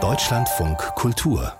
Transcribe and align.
Deutschlandfunk 0.00 0.78
Kultur 0.94 1.52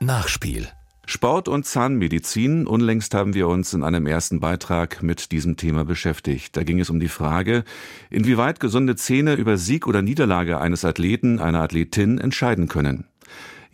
Nachspiel 0.00 0.66
Sport 1.06 1.46
und 1.46 1.66
Zahnmedizin. 1.66 2.66
Unlängst 2.66 3.14
haben 3.14 3.34
wir 3.34 3.46
uns 3.46 3.72
in 3.74 3.84
einem 3.84 4.06
ersten 4.06 4.40
Beitrag 4.40 5.04
mit 5.04 5.30
diesem 5.30 5.56
Thema 5.56 5.84
beschäftigt. 5.84 6.56
Da 6.56 6.64
ging 6.64 6.80
es 6.80 6.90
um 6.90 6.98
die 6.98 7.06
Frage, 7.06 7.62
inwieweit 8.10 8.58
gesunde 8.58 8.96
Zähne 8.96 9.34
über 9.34 9.56
Sieg 9.56 9.86
oder 9.86 10.02
Niederlage 10.02 10.60
eines 10.60 10.84
Athleten, 10.84 11.38
einer 11.38 11.60
Athletin 11.60 12.18
entscheiden 12.18 12.66
können. 12.66 13.06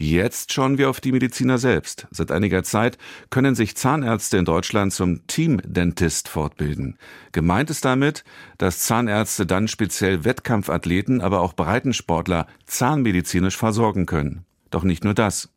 Jetzt 0.02 0.54
schauen 0.54 0.78
wir 0.78 0.88
auf 0.88 1.02
die 1.02 1.12
Mediziner 1.12 1.58
selbst. 1.58 2.06
Seit 2.10 2.32
einiger 2.32 2.62
Zeit 2.62 2.96
können 3.28 3.54
sich 3.54 3.76
Zahnärzte 3.76 4.38
in 4.38 4.46
Deutschland 4.46 4.94
zum 4.94 5.26
Team-Dentist 5.26 6.26
fortbilden. 6.26 6.96
Gemeint 7.32 7.68
ist 7.68 7.84
damit, 7.84 8.24
dass 8.56 8.78
Zahnärzte 8.78 9.44
dann 9.44 9.68
speziell 9.68 10.24
Wettkampfathleten, 10.24 11.20
aber 11.20 11.42
auch 11.42 11.52
Breitensportler 11.52 12.46
zahnmedizinisch 12.64 13.58
versorgen 13.58 14.06
können. 14.06 14.46
Doch 14.70 14.84
nicht 14.84 15.04
nur 15.04 15.12
das. 15.12 15.50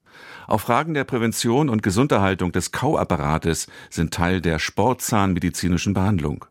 Auch 0.48 0.60
Fragen 0.60 0.94
der 0.94 1.05
Prävention 1.05 1.70
und 1.70 1.82
Gesunderhaltung 1.82 2.52
des 2.52 2.73
Kauapparates 2.73 3.68
sind 3.90 4.13
Teil 4.13 4.41
der 4.41 4.60
sportzahnmedizinischen 4.60 5.94
Behandlung. 5.94 6.44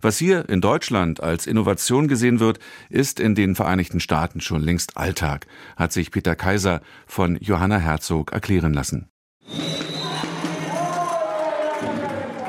Was 0.00 0.18
hier 0.18 0.48
in 0.48 0.60
Deutschland 0.60 1.22
als 1.22 1.46
Innovation 1.46 2.08
gesehen 2.08 2.40
wird, 2.40 2.58
ist 2.88 3.20
in 3.20 3.34
den 3.34 3.54
Vereinigten 3.54 4.00
Staaten 4.00 4.40
schon 4.40 4.62
längst 4.62 4.96
Alltag, 4.96 5.46
hat 5.76 5.92
sich 5.92 6.10
Peter 6.10 6.36
Kaiser 6.36 6.80
von 7.06 7.36
Johanna 7.40 7.78
Herzog 7.78 8.32
erklären 8.32 8.72
lassen. 8.72 9.08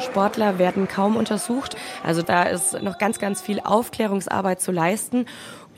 Sportler 0.10 0.58
werden 0.58 0.88
kaum 0.88 1.16
untersucht. 1.16 1.76
Also 2.04 2.22
da 2.22 2.44
ist 2.44 2.82
noch 2.82 2.98
ganz, 2.98 3.20
ganz 3.20 3.42
viel 3.42 3.60
Aufklärungsarbeit 3.60 4.60
zu 4.60 4.72
leisten 4.72 5.26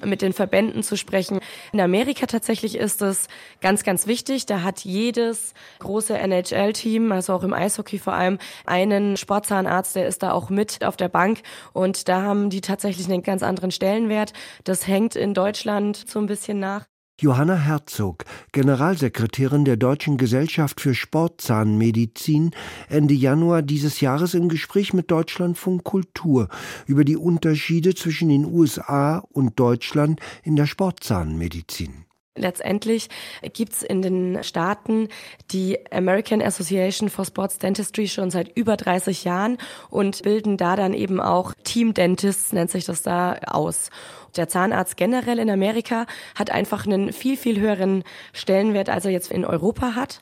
mit 0.06 0.22
den 0.22 0.34
Verbänden 0.34 0.84
zu 0.84 0.98
sprechen. 0.98 1.40
In 1.72 1.82
Amerika 1.82 2.26
tatsächlich 2.26 2.76
ist 2.76 3.02
es 3.02 3.28
ganz, 3.62 3.84
ganz 3.84 4.08
wichtig. 4.08 4.46
Da 4.46 4.64
hat 4.64 4.82
jedes 4.82 5.54
große 5.80 6.18
NHL-Team, 6.18 7.12
also 7.12 7.34
auch 7.34 7.44
im 7.44 7.54
Eishockey 7.54 8.00
vor 8.00 8.14
allem, 8.14 8.38
einen 8.66 9.18
Sportzahnarzt, 9.18 9.96
der 9.96 10.08
ist 10.08 10.24
da 10.24 10.32
auch 10.32 10.50
mit 10.50 10.84
auf 10.84 10.98
der 10.98 11.10
Bank. 11.10 11.42
Und 11.74 12.08
da 12.08 12.22
haben 12.22 12.50
die 12.50 12.62
tatsächlich 12.62 13.08
einen 13.08 13.24
ganz 13.24 13.44
anderen 13.44 13.72
Stellenwert. 13.72 14.34
Das 14.64 14.88
hängt 14.88 15.16
in 15.16 15.34
Deutschland 15.34 16.04
so 16.08 16.20
ein 16.20 16.28
bisschen 16.28 16.60
nach. 16.60 16.91
Johanna 17.22 17.56
Herzog, 17.56 18.26
Generalsekretärin 18.52 19.64
der 19.64 19.78
Deutschen 19.78 20.18
Gesellschaft 20.18 20.82
für 20.82 20.96
Sportzahnmedizin, 20.96 22.50
Ende 22.90 23.14
Januar 23.14 23.62
dieses 23.62 24.02
Jahres 24.02 24.34
im 24.34 24.50
Gespräch 24.50 24.92
mit 24.92 25.12
Deutschlandfunk 25.12 25.84
Kultur 25.84 26.50
über 26.88 27.06
die 27.06 27.18
Unterschiede 27.18 27.94
zwischen 27.94 28.30
den 28.30 28.46
USA 28.46 29.20
und 29.30 29.60
Deutschland 29.60 30.20
in 30.42 30.56
der 30.56 30.66
Sportzahnmedizin. 30.66 32.06
Letztendlich 32.38 33.10
gibt's 33.54 33.84
in 33.84 34.02
den 34.02 34.42
Staaten 34.42 35.10
die 35.52 35.78
American 35.92 36.42
Association 36.42 37.10
for 37.10 37.26
Sports 37.26 37.58
Dentistry 37.58 38.08
schon 38.08 38.32
seit 38.32 38.58
über 38.58 38.78
30 38.78 39.26
Jahren 39.26 39.58
und 39.90 40.24
bilden 40.24 40.56
da 40.56 40.78
dann 40.78 40.94
eben 40.94 41.20
auch 41.20 41.54
Team 41.66 41.94
Dentists, 41.94 42.54
nennt 42.54 42.72
sich 42.72 42.86
das 42.86 43.02
da, 43.02 43.34
aus. 43.46 43.90
Der 44.38 44.48
Zahnarzt 44.48 44.98
generell 44.98 45.40
in 45.40 45.50
Amerika 45.50 46.06
hat 46.36 46.52
einfach 46.52 46.86
einen 46.86 47.14
viel, 47.14 47.38
viel 47.38 47.60
höheren 47.60 48.04
Stellenwert, 48.34 48.90
als 48.90 49.06
er 49.06 49.12
jetzt 49.12 49.32
in 49.32 49.46
Europa 49.46 49.96
hat. 49.96 50.20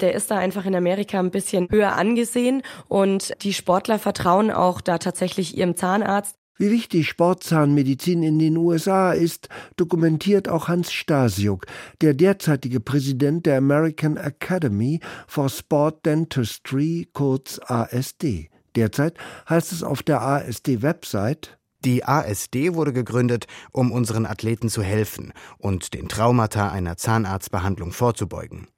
Der 0.00 0.14
ist 0.14 0.30
da 0.30 0.38
einfach 0.38 0.64
in 0.64 0.74
Amerika 0.74 1.18
ein 1.18 1.30
bisschen 1.30 1.68
höher 1.70 1.92
angesehen 1.92 2.62
und 2.88 3.32
die 3.42 3.52
Sportler 3.52 3.98
vertrauen 3.98 4.50
auch 4.50 4.80
da 4.80 4.98
tatsächlich 4.98 5.56
ihrem 5.56 5.76
Zahnarzt. 5.76 6.36
Wie 6.58 6.70
wichtig 6.70 7.08
Sportzahnmedizin 7.08 8.22
in 8.22 8.38
den 8.38 8.56
USA 8.56 9.12
ist, 9.12 9.48
dokumentiert 9.76 10.48
auch 10.48 10.68
Hans 10.68 10.92
Stasiuk, 10.92 11.66
der 12.02 12.14
derzeitige 12.14 12.78
Präsident 12.78 13.46
der 13.46 13.56
American 13.56 14.16
Academy 14.16 15.00
for 15.26 15.48
Sport 15.48 16.04
Dentistry, 16.06 17.08
kurz 17.12 17.58
ASD. 17.64 18.50
Derzeit 18.76 19.14
heißt 19.48 19.72
es 19.72 19.82
auf 19.82 20.02
der 20.02 20.22
ASD-Website, 20.22 21.58
die 21.84 22.04
ASD 22.04 22.74
wurde 22.74 22.92
gegründet, 22.92 23.46
um 23.72 23.92
unseren 23.92 24.26
Athleten 24.26 24.68
zu 24.68 24.82
helfen 24.82 25.32
und 25.58 25.94
den 25.94 26.08
Traumata 26.08 26.70
einer 26.70 26.96
Zahnarztbehandlung 26.96 27.92
vorzubeugen. 27.92 28.68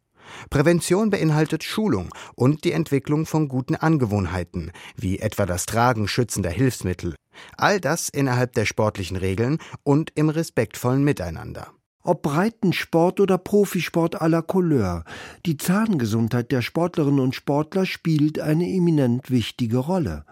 Prävention 0.50 1.10
beinhaltet 1.10 1.64
Schulung 1.64 2.08
und 2.34 2.64
die 2.64 2.72
Entwicklung 2.72 3.26
von 3.26 3.48
guten 3.48 3.76
Angewohnheiten, 3.76 4.72
wie 4.96 5.18
etwa 5.18 5.46
das 5.46 5.66
Tragen 5.66 6.08
schützender 6.08 6.50
Hilfsmittel. 6.50 7.14
All 7.56 7.80
das 7.80 8.08
innerhalb 8.08 8.52
der 8.54 8.64
sportlichen 8.64 9.16
Regeln 9.16 9.58
und 9.82 10.12
im 10.14 10.28
respektvollen 10.28 11.04
Miteinander. 11.04 11.72
Ob 12.06 12.20
Breitensport 12.20 13.18
oder 13.18 13.38
Profisport 13.38 14.20
à 14.20 14.28
la 14.28 14.42
Couleur, 14.42 15.04
die 15.46 15.56
Zahngesundheit 15.56 16.52
der 16.52 16.60
Sportlerinnen 16.60 17.18
und 17.18 17.34
Sportler 17.34 17.86
spielt 17.86 18.38
eine 18.38 18.68
eminent 18.68 19.30
wichtige 19.30 19.78
Rolle. 19.78 20.26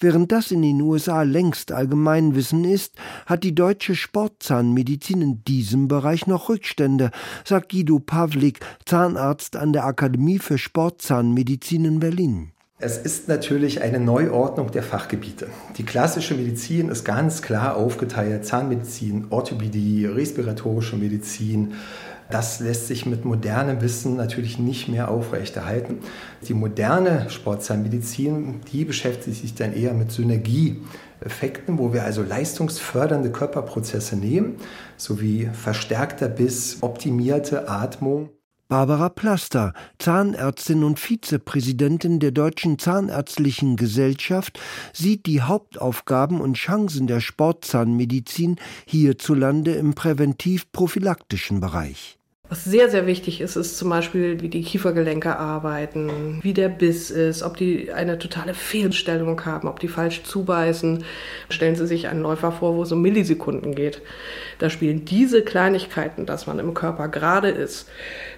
Während 0.00 0.32
das 0.32 0.50
in 0.50 0.60
den 0.60 0.82
USA 0.82 1.22
längst 1.22 1.72
Allgemeinwissen 1.72 2.64
ist, 2.64 2.96
hat 3.24 3.42
die 3.42 3.54
deutsche 3.54 3.94
Sportzahnmedizin 3.94 5.22
in 5.22 5.44
diesem 5.44 5.88
Bereich 5.88 6.26
noch 6.26 6.50
Rückstände, 6.50 7.10
sagt 7.42 7.72
Guido 7.72 8.00
Pavlik, 8.00 8.60
Zahnarzt 8.84 9.56
an 9.56 9.72
der 9.72 9.86
Akademie 9.86 10.38
für 10.38 10.58
Sportzahnmedizin 10.58 11.86
in 11.86 12.00
Berlin. 12.00 12.53
Es 12.84 12.98
ist 12.98 13.28
natürlich 13.28 13.80
eine 13.80 13.98
Neuordnung 13.98 14.70
der 14.70 14.82
Fachgebiete. 14.82 15.46
Die 15.78 15.86
klassische 15.86 16.34
Medizin 16.34 16.90
ist 16.90 17.02
ganz 17.02 17.40
klar 17.40 17.76
aufgeteilt. 17.76 18.44
Zahnmedizin, 18.44 19.28
Orthopädie, 19.30 20.04
respiratorische 20.04 20.96
Medizin. 20.96 21.72
Das 22.28 22.60
lässt 22.60 22.88
sich 22.88 23.06
mit 23.06 23.24
modernem 23.24 23.80
Wissen 23.80 24.16
natürlich 24.16 24.58
nicht 24.58 24.88
mehr 24.88 25.10
aufrechterhalten. 25.10 26.00
Die 26.46 26.52
moderne 26.52 27.30
Sportzahnmedizin, 27.30 28.60
die 28.70 28.84
beschäftigt 28.84 29.40
sich 29.40 29.54
dann 29.54 29.72
eher 29.72 29.94
mit 29.94 30.12
Synergieeffekten, 30.12 31.78
wo 31.78 31.94
wir 31.94 32.04
also 32.04 32.22
leistungsfördernde 32.22 33.32
Körperprozesse 33.32 34.14
nehmen, 34.14 34.56
sowie 34.98 35.48
verstärkter 35.54 36.28
Biss, 36.28 36.82
optimierte 36.82 37.66
Atmung 37.66 38.28
Barbara 38.68 39.10
Plaster, 39.10 39.74
Zahnärztin 39.98 40.84
und 40.84 40.98
Vizepräsidentin 40.98 42.18
der 42.18 42.30
Deutschen 42.30 42.78
Zahnärztlichen 42.78 43.76
Gesellschaft, 43.76 44.58
sieht 44.92 45.26
die 45.26 45.42
Hauptaufgaben 45.42 46.40
und 46.40 46.54
Chancen 46.54 47.06
der 47.06 47.20
Sportzahnmedizin 47.20 48.56
hierzulande 48.86 49.74
im 49.74 49.94
präventiv-prophylaktischen 49.94 51.60
Bereich. 51.60 52.18
Was 52.50 52.62
sehr, 52.62 52.90
sehr 52.90 53.06
wichtig 53.06 53.40
ist, 53.40 53.56
ist 53.56 53.78
zum 53.78 53.88
Beispiel, 53.88 54.42
wie 54.42 54.50
die 54.50 54.60
Kiefergelenke 54.60 55.38
arbeiten, 55.38 56.40
wie 56.42 56.52
der 56.52 56.68
Biss 56.68 57.10
ist, 57.10 57.42
ob 57.42 57.56
die 57.56 57.90
eine 57.90 58.18
totale 58.18 58.52
Fehlstellung 58.52 59.42
haben, 59.46 59.66
ob 59.66 59.80
die 59.80 59.88
falsch 59.88 60.24
zubeißen. 60.24 61.04
Stellen 61.48 61.74
Sie 61.74 61.86
sich 61.86 62.06
einen 62.06 62.20
Läufer 62.20 62.52
vor, 62.52 62.76
wo 62.76 62.82
es 62.82 62.92
um 62.92 63.00
Millisekunden 63.00 63.74
geht. 63.74 64.02
Da 64.58 64.68
spielen 64.68 65.06
diese 65.06 65.42
Kleinigkeiten, 65.42 66.26
dass 66.26 66.46
man 66.46 66.58
im 66.58 66.74
Körper 66.74 67.08
gerade 67.08 67.48
ist, 67.48 67.88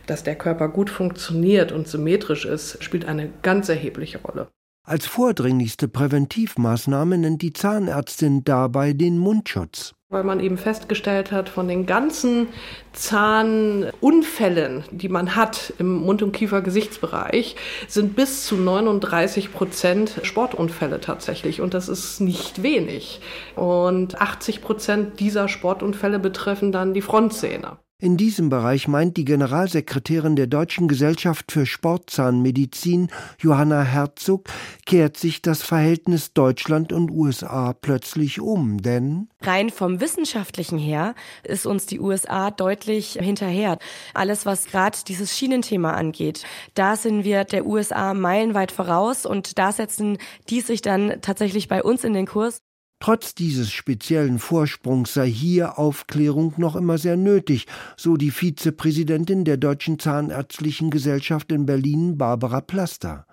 dass 0.06 0.22
der 0.22 0.36
Körper 0.36 0.68
gut 0.68 0.88
funktioniert 0.88 1.72
und 1.72 1.88
symmetrisch 1.88 2.44
ist, 2.44 2.82
spielt 2.84 3.06
eine 3.06 3.28
ganz 3.42 3.68
erhebliche 3.68 4.18
Rolle. 4.18 4.46
Als 4.84 5.06
vordringlichste 5.06 5.88
Präventivmaßnahme 5.88 7.18
nennt 7.18 7.42
die 7.42 7.52
Zahnärztin 7.52 8.44
dabei 8.44 8.92
den 8.92 9.18
Mundschutz 9.18 9.96
weil 10.16 10.24
man 10.24 10.40
eben 10.40 10.56
festgestellt 10.56 11.30
hat, 11.30 11.50
von 11.50 11.68
den 11.68 11.84
ganzen 11.84 12.48
Zahnunfällen, 12.94 14.82
die 14.90 15.10
man 15.10 15.36
hat 15.36 15.74
im 15.78 15.92
Mund- 15.92 16.22
und 16.22 16.32
Kiefer-Gesichtsbereich, 16.32 17.54
sind 17.86 18.16
bis 18.16 18.46
zu 18.46 18.56
39 18.56 19.52
Prozent 19.52 20.20
Sportunfälle 20.22 21.02
tatsächlich. 21.02 21.60
Und 21.60 21.74
das 21.74 21.90
ist 21.90 22.20
nicht 22.20 22.62
wenig. 22.62 23.20
Und 23.56 24.18
80 24.18 24.62
Prozent 24.62 25.20
dieser 25.20 25.48
Sportunfälle 25.48 26.18
betreffen 26.18 26.72
dann 26.72 26.94
die 26.94 27.02
Frontzähne. 27.02 27.76
In 27.98 28.18
diesem 28.18 28.50
Bereich 28.50 28.88
meint 28.88 29.16
die 29.16 29.24
Generalsekretärin 29.24 30.36
der 30.36 30.46
Deutschen 30.46 30.86
Gesellschaft 30.86 31.50
für 31.50 31.64
Sportzahnmedizin, 31.64 33.08
Johanna 33.38 33.84
Herzog, 33.84 34.50
kehrt 34.84 35.16
sich 35.16 35.40
das 35.40 35.62
Verhältnis 35.62 36.34
Deutschland 36.34 36.92
und 36.92 37.10
USA 37.10 37.72
plötzlich 37.72 38.38
um, 38.38 38.82
denn 38.82 39.30
rein 39.40 39.70
vom 39.70 39.98
wissenschaftlichen 40.02 40.76
her 40.76 41.14
ist 41.42 41.64
uns 41.64 41.86
die 41.86 41.98
USA 41.98 42.50
deutlich 42.50 43.12
hinterher. 43.18 43.78
Alles, 44.12 44.44
was 44.44 44.66
gerade 44.66 44.98
dieses 45.08 45.34
Schienenthema 45.34 45.92
angeht, 45.92 46.44
da 46.74 46.96
sind 46.96 47.24
wir 47.24 47.44
der 47.44 47.64
USA 47.64 48.12
meilenweit 48.12 48.72
voraus 48.72 49.24
und 49.24 49.58
da 49.58 49.72
setzen 49.72 50.18
die 50.50 50.60
sich 50.60 50.82
dann 50.82 51.22
tatsächlich 51.22 51.66
bei 51.66 51.82
uns 51.82 52.04
in 52.04 52.12
den 52.12 52.26
Kurs. 52.26 52.58
Trotz 52.98 53.34
dieses 53.34 53.72
speziellen 53.72 54.38
Vorsprungs 54.38 55.14
sei 55.14 55.28
hier 55.28 55.78
Aufklärung 55.78 56.54
noch 56.56 56.76
immer 56.76 56.96
sehr 56.96 57.16
nötig, 57.16 57.66
so 57.96 58.16
die 58.16 58.30
Vizepräsidentin 58.30 59.44
der 59.44 59.58
Deutschen 59.58 59.98
Zahnärztlichen 59.98 60.90
Gesellschaft 60.90 61.52
in 61.52 61.66
Berlin, 61.66 62.16
Barbara 62.16 62.62
Plaster. 62.62 63.26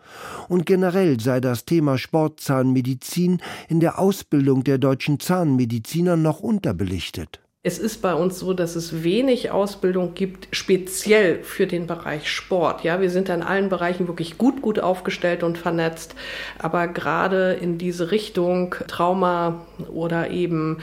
Und 0.50 0.66
generell 0.66 1.20
sei 1.20 1.40
das 1.40 1.64
Thema 1.64 1.98
Sportzahnmedizin 1.98 3.42
in 3.70 3.80
der 3.80 4.00
Ausbildung 4.00 4.66
der 4.66 4.80
deutschen 4.80 5.20
Zahnmediziner 5.20 6.18
noch 6.18 6.42
unterbelichtet. 6.42 7.43
Es 7.66 7.80
ist 7.80 8.02
bei 8.02 8.14
uns 8.14 8.40
so, 8.40 8.52
dass 8.52 8.76
es 8.76 9.04
wenig 9.04 9.52
Ausbildung 9.52 10.16
gibt, 10.16 10.50
speziell 10.52 11.44
für 11.44 11.66
den 11.66 11.88
Bereich 11.88 12.30
Sport. 12.30 12.84
Ja, 12.84 13.00
wir 13.00 13.10
sind 13.10 13.30
in 13.30 13.42
allen 13.42 13.70
Bereichen 13.70 14.10
wirklich 14.10 14.38
gut, 14.38 14.62
gut 14.62 14.82
aufgestellt 14.82 15.44
und 15.44 15.58
vernetzt. 15.58 16.14
Aber 16.60 16.90
gerade 16.90 17.54
in 17.54 17.78
diese 17.78 18.12
Richtung 18.12 18.76
Trauma 18.90 19.66
oder 19.88 20.30
eben 20.30 20.80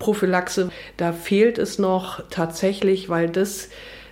Prophylaxe, 0.00 0.72
da 0.96 1.12
fehlt 1.12 1.58
es 1.58 1.78
noch 1.78 2.20
tatsächlich, 2.30 3.08
weil 3.08 3.30
das 3.30 3.68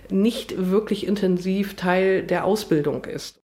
nicht 0.09 0.69
wirklich 0.71 1.05
intensiv 1.05 1.75
Teil 1.75 2.23
der 2.23 2.45
Ausbildung 2.45 3.03
ist. 3.03 3.42